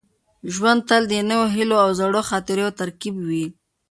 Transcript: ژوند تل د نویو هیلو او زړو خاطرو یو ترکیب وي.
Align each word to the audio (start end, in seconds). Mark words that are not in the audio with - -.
ژوند 0.53 0.81
تل 0.89 1.03
د 1.09 1.13
نویو 1.29 1.53
هیلو 1.55 1.75
او 1.83 1.89
زړو 1.99 2.21
خاطرو 2.29 2.61
یو 2.65 2.75
ترکیب 2.81 3.15
وي. 3.27 3.45